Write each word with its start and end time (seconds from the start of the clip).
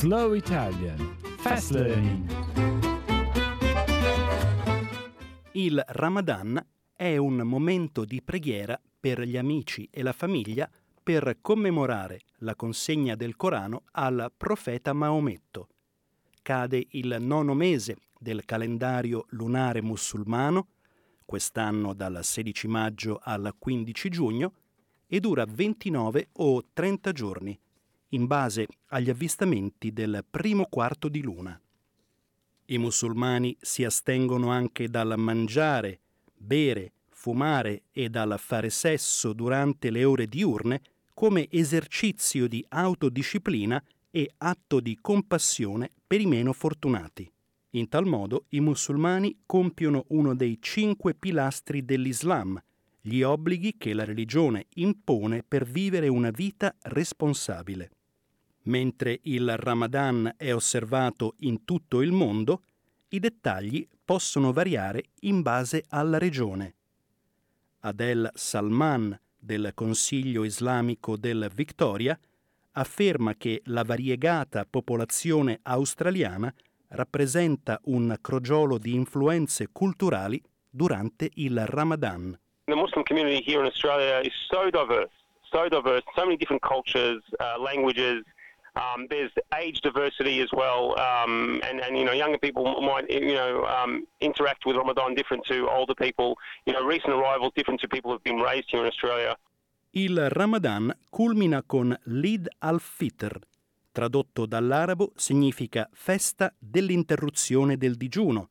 Slow 0.00 0.32
Italian 0.32 1.14
Fast 1.40 1.72
Learning. 1.72 2.26
Il 5.52 5.84
Ramadan 5.88 6.66
è 6.96 7.18
un 7.18 7.36
momento 7.42 8.06
di 8.06 8.22
preghiera 8.22 8.80
per 8.98 9.20
gli 9.20 9.36
amici 9.36 9.86
e 9.92 10.02
la 10.02 10.14
famiglia 10.14 10.70
per 11.02 11.36
commemorare 11.42 12.20
la 12.36 12.54
consegna 12.54 13.14
del 13.14 13.36
Corano 13.36 13.82
al 13.90 14.32
profeta 14.34 14.94
Maometto. 14.94 15.68
Cade 16.40 16.86
il 16.92 17.18
nono 17.20 17.52
mese 17.52 17.98
del 18.18 18.46
calendario 18.46 19.26
lunare 19.32 19.82
musulmano, 19.82 20.68
quest'anno 21.26 21.92
dal 21.92 22.20
16 22.22 22.68
maggio 22.68 23.20
al 23.22 23.54
15 23.58 24.08
giugno, 24.08 24.54
e 25.06 25.20
dura 25.20 25.44
29 25.44 26.28
o 26.36 26.64
30 26.72 27.12
giorni, 27.12 27.60
in 28.10 28.26
base 28.26 28.66
agli 28.88 29.10
avvistamenti 29.10 29.92
del 29.92 30.24
primo 30.28 30.66
quarto 30.66 31.08
di 31.08 31.20
luna. 31.22 31.60
I 32.66 32.78
musulmani 32.78 33.56
si 33.60 33.84
astengono 33.84 34.50
anche 34.50 34.88
dal 34.88 35.14
mangiare, 35.16 36.00
bere, 36.36 36.92
fumare 37.08 37.82
e 37.90 38.08
dal 38.08 38.36
fare 38.38 38.70
sesso 38.70 39.32
durante 39.32 39.90
le 39.90 40.04
ore 40.04 40.26
diurne 40.26 40.80
come 41.12 41.48
esercizio 41.50 42.46
di 42.46 42.64
autodisciplina 42.68 43.82
e 44.10 44.30
atto 44.38 44.80
di 44.80 44.96
compassione 45.00 45.90
per 46.06 46.20
i 46.20 46.26
meno 46.26 46.52
fortunati. 46.52 47.30
In 47.74 47.88
tal 47.88 48.06
modo 48.06 48.46
i 48.50 48.60
musulmani 48.60 49.42
compiono 49.46 50.04
uno 50.08 50.34
dei 50.34 50.58
cinque 50.60 51.14
pilastri 51.14 51.84
dell'Islam, 51.84 52.60
gli 53.00 53.22
obblighi 53.22 53.76
che 53.78 53.94
la 53.94 54.04
religione 54.04 54.66
impone 54.74 55.42
per 55.46 55.64
vivere 55.64 56.08
una 56.08 56.30
vita 56.30 56.74
responsabile. 56.82 57.90
Mentre 58.70 59.18
il 59.24 59.56
Ramadan 59.56 60.34
è 60.36 60.54
osservato 60.54 61.34
in 61.40 61.64
tutto 61.64 62.02
il 62.02 62.12
mondo, 62.12 62.62
i 63.08 63.18
dettagli 63.18 63.86
possono 64.04 64.52
variare 64.52 65.06
in 65.22 65.42
base 65.42 65.84
alla 65.88 66.18
regione. 66.18 66.74
Adel 67.80 68.30
Salman 68.32 69.18
del 69.36 69.72
Consiglio 69.74 70.44
islamico 70.44 71.16
del 71.16 71.50
Victoria 71.52 72.16
afferma 72.74 73.34
che 73.34 73.60
la 73.64 73.82
variegata 73.82 74.64
popolazione 74.70 75.58
australiana 75.62 76.54
rappresenta 76.90 77.80
un 77.86 78.16
crogiolo 78.20 78.78
di 78.78 78.94
influenze 78.94 79.70
culturali 79.72 80.40
durante 80.70 81.28
il 81.34 81.66
Ramadan. 81.66 82.38
The 82.66 82.76
Muslim 82.76 83.02
community 83.02 83.42
here 83.44 83.58
in 83.58 83.66
Australia 83.66 84.20
is 84.20 84.32
so 84.48 84.70
diverse, 84.70 85.10
so 85.50 85.68
diverse, 85.68 86.04
so 86.14 86.22
many 86.22 86.36
different 86.36 86.62
cultures, 86.62 87.20
uh, 87.40 87.60
languages. 87.60 88.22
Um, 88.76 89.06
there's 89.08 89.30
age 89.58 89.80
diversity 89.80 90.40
as 90.40 90.48
well, 90.52 90.98
um, 90.98 91.60
and 91.62 91.80
and 91.80 91.96
you 91.96 92.04
know 92.04 92.12
younger 92.12 92.38
people 92.38 92.64
might 92.80 93.10
you 93.10 93.34
know 93.34 93.64
um, 93.66 94.06
interact 94.20 94.64
with 94.64 94.76
Ramadan 94.76 95.14
different 95.14 95.44
to 95.46 95.68
older 95.68 95.94
people. 95.94 96.36
You 96.66 96.72
know, 96.72 96.84
recent 96.84 97.12
arrivals 97.12 97.52
different 97.54 97.80
to 97.80 97.88
people 97.88 98.12
who've 98.12 98.22
been 98.22 98.40
raised 98.40 98.68
here 98.70 98.80
in 98.80 98.86
Australia. 98.86 99.36
Il 99.92 100.30
Ramadan 100.30 100.96
culmina 101.10 101.64
con 101.64 101.96
l'Id 102.04 102.48
al-Fitr, 102.58 103.40
tradotto 103.90 104.46
dall'arabo 104.46 105.12
significa 105.16 105.88
festa 105.92 106.54
dell'interruzione 106.56 107.76
del 107.76 107.96
digiuno 107.96 108.50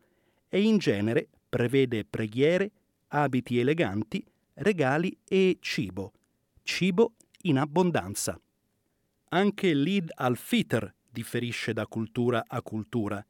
e 0.49 0.61
in 0.61 0.77
genere 0.79 1.29
prevede 1.47 2.03
preghiere, 2.03 2.71
abiti 3.09 3.57
eleganti, 3.57 4.23
regali 4.55 5.17
e 5.25 5.57
cibo, 5.61 6.11
cibo 6.63 7.13
in 7.43 7.57
abbondanza. 7.57 8.39
Anche 9.31 9.75
l'Id 9.75 10.09
al-Fitr 10.15 10.91
differisce 11.07 11.71
da 11.71 11.85
cultura 11.85 12.45
a 12.47 12.63
cultura. 12.63 13.23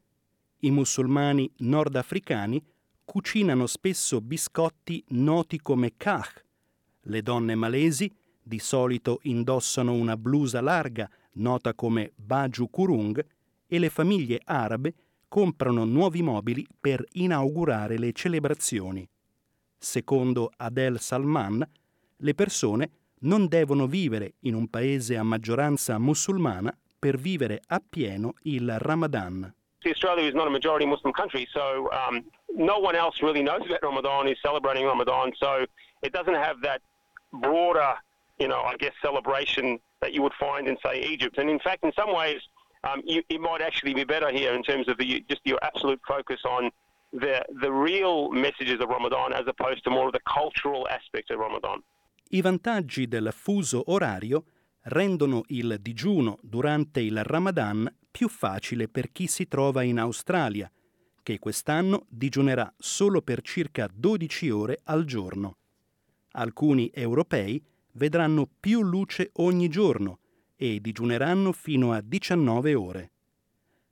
I 0.60 0.70
musulmani 0.70 1.50
nordafricani 1.58 2.62
cucinano 3.04 3.66
spesso 3.66 4.22
biscotti 4.22 5.04
noti 5.08 5.60
come 5.60 5.98
kah. 5.98 6.26
Le 7.02 7.22
donne 7.22 7.54
malesi 7.54 8.10
di 8.42 8.58
solito 8.58 9.18
indossano 9.24 9.92
una 9.92 10.16
blusa 10.16 10.62
larga 10.62 11.06
nota 11.32 11.74
come 11.74 12.12
Baju 12.14 12.70
Kurung 12.70 13.22
e 13.66 13.78
le 13.78 13.90
famiglie 13.90 14.40
arabe 14.42 14.94
comprano 15.28 15.84
nuovi 15.84 16.22
mobili 16.22 16.66
per 16.80 17.04
inaugurare 17.12 17.98
le 17.98 18.12
celebrazioni. 18.12 19.06
Secondo 19.76 20.50
Adel 20.56 20.98
Salman, 20.98 21.62
le 22.16 22.34
persone 22.34 22.90
non 23.20 23.48
devono 23.48 23.86
vivere 23.86 24.34
in 24.40 24.54
un 24.54 24.68
paese 24.68 25.16
a 25.16 25.22
maggioranza 25.22 25.98
musulmana 25.98 26.76
per 26.98 27.16
vivere 27.16 27.60
appieno 27.66 28.34
il 28.42 28.78
Ramadan. 28.78 29.52
Australia 29.84 30.26
is 30.26 30.34
not 30.34 30.46
a 30.46 30.50
majority 30.50 30.84
Muslim 30.84 31.12
country, 31.12 31.46
so 31.52 31.88
um, 31.90 32.22
no 32.54 32.78
one 32.78 32.94
else 32.94 33.22
really 33.22 33.42
knows 33.42 33.64
about 33.64 33.82
Ramadan, 33.82 34.28
is 34.28 34.38
celebrating 34.42 34.84
Ramadan, 34.84 35.32
so 35.38 35.64
it 36.02 36.12
doesn't 36.12 36.34
have 36.34 36.60
that 36.62 36.82
broader, 37.32 37.94
you 38.38 38.46
know, 38.46 38.60
I 38.60 38.76
guess, 38.76 38.92
celebration 39.00 39.80
that 40.00 40.12
you 40.12 40.22
would 40.22 40.34
find 40.38 40.68
in, 40.68 40.76
say, 40.84 41.00
Egypt. 41.00 41.38
And 41.38 41.48
in 41.48 41.58
fact, 41.58 41.84
in 41.84 41.92
some 41.92 42.14
ways, 42.14 42.40
um, 42.84 43.02
you, 43.06 43.22
it 43.28 43.40
might 43.40 43.62
actually 43.62 43.94
be 43.94 44.04
better 44.04 44.30
here 44.30 44.52
in 44.52 44.62
terms 44.62 44.88
of 44.88 44.98
the, 44.98 45.24
just 45.28 45.40
your 45.44 45.58
absolute 45.62 46.00
focus 46.06 46.40
on 46.44 46.70
the, 47.12 47.44
the 47.60 47.70
real 47.70 48.30
messages 48.30 48.80
of 48.80 48.88
Ramadan 48.88 49.32
as 49.32 49.44
opposed 49.46 49.84
to 49.84 49.90
more 49.90 50.06
of 50.06 50.12
the 50.12 50.20
cultural 50.28 50.88
aspect 50.88 51.30
of 51.30 51.38
Ramadan. 51.38 51.82
I 52.32 52.40
vantaggi 52.42 53.08
del 53.08 53.30
fuso 53.32 53.90
orario 53.90 54.44
rendono 54.82 55.42
il 55.48 55.78
digiuno 55.80 56.38
durante 56.42 57.00
il 57.00 57.24
Ramadan 57.24 57.92
più 58.08 58.28
facile 58.28 58.86
per 58.86 59.10
chi 59.10 59.26
si 59.26 59.48
trova 59.48 59.82
in 59.82 59.98
Australia, 59.98 60.70
che 61.24 61.40
quest'anno 61.40 62.06
digiunerà 62.08 62.72
solo 62.78 63.20
per 63.20 63.42
circa 63.42 63.88
12 63.92 64.48
ore 64.50 64.78
al 64.84 65.04
giorno. 65.06 65.56
Alcuni 66.32 66.88
europei 66.94 67.60
vedranno 67.94 68.48
più 68.60 68.82
luce 68.82 69.30
ogni 69.34 69.68
giorno 69.68 70.20
e 70.54 70.80
digiuneranno 70.80 71.50
fino 71.50 71.92
a 71.92 72.00
19 72.00 72.74
ore. 72.74 73.12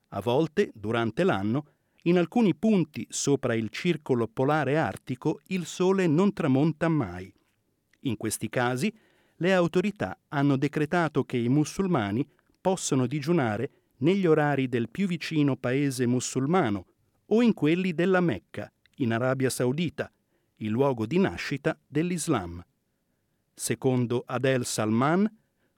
A 0.09 0.21
volte, 0.21 0.71
durante 0.73 1.25
l'anno, 1.25 1.65
in 2.03 2.17
alcuni 2.17 2.55
punti 2.55 3.05
sopra 3.09 3.53
il 3.53 3.67
circolo 3.69 4.29
polare 4.29 4.77
artico 4.77 5.41
il 5.47 5.65
sole 5.65 6.07
non 6.07 6.31
tramonta 6.31 6.87
mai. 6.87 7.33
In 8.01 8.17
questi 8.17 8.49
casi, 8.49 8.93
le 9.37 9.53
autorità 9.53 10.17
hanno 10.29 10.57
decretato 10.57 11.23
che 11.23 11.37
i 11.37 11.49
musulmani 11.49 12.27
possono 12.61 13.07
digiunare 13.07 13.71
negli 13.97 14.25
orari 14.25 14.67
del 14.69 14.89
più 14.89 15.07
vicino 15.07 15.55
paese 15.55 16.05
musulmano 16.05 16.85
o 17.27 17.41
in 17.41 17.53
quelli 17.53 17.93
della 17.93 18.21
Mecca, 18.21 18.71
in 18.97 19.13
Arabia 19.13 19.49
Saudita, 19.49 20.11
il 20.57 20.69
luogo 20.69 21.05
di 21.05 21.17
nascita 21.19 21.77
dell'Islam. 21.87 22.63
Secondo 23.53 24.23
Adel 24.25 24.65
Salman, 24.65 25.29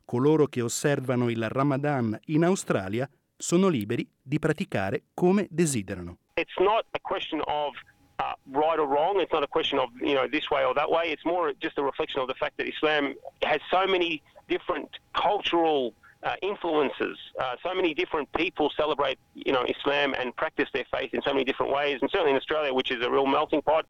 coloro 0.06 0.48
che 0.48 0.62
osservano 0.62 1.30
il 1.30 1.48
Ramadan 1.50 2.18
in 2.26 2.44
Australia 2.44 3.10
sono 3.36 3.68
liberi 3.68 4.08
di 4.22 4.40
praticare 4.40 5.06
come 5.14 5.48
desiderano. 5.50 6.18
It's 6.36 6.58
not 6.58 6.86
a 6.92 7.00
question 7.02 7.42
of 7.46 7.74
uh, 8.22 8.34
right 8.52 8.78
or 8.78 8.86
wrong. 8.86 9.20
It's 9.20 9.34
not 9.34 9.44
a 9.44 9.48
question 9.48 9.80
of 9.80 9.90
you 10.00 10.14
know 10.14 10.28
this 10.28 10.50
way 10.52 10.64
or 10.64 10.74
that 10.76 10.90
way. 10.90 11.06
It's 11.08 11.26
more 11.26 11.54
just 11.60 11.78
a 11.78 11.84
reflection 11.84 12.22
of 12.22 12.28
the 12.28 12.36
fact 12.36 12.58
that 12.58 12.68
Islam 12.68 13.16
has 13.44 13.60
so 13.72 13.88
many 13.88 14.22
different 14.48 14.90
cultural 15.16 15.94
uh, 16.24 16.36
influences. 16.44 17.18
Uh, 17.40 17.56
so 17.64 17.74
many 17.74 17.94
different 17.94 18.32
people 18.34 18.72
celebrate 18.78 19.18
you 19.34 19.52
know 19.52 19.66
Islam 19.76 20.14
and 20.20 20.36
practice 20.36 20.70
their 20.74 20.86
faith 20.92 21.14
in 21.14 21.22
so 21.24 21.34
many 21.34 21.44
different 21.44 21.72
ways, 21.74 21.98
and 22.02 22.12
certainly 22.12 22.32
in 22.32 22.38
Australia, 22.38 22.74
which 22.74 22.92
is 22.92 23.04
a 23.04 23.10
real 23.10 23.26
melting 23.26 23.62
pot. 23.64 23.86